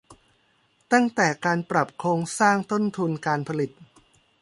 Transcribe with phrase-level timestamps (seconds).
[0.93, 3.71] ตั้งแต่การปรับโครงสร้างต้นทุนการผลิต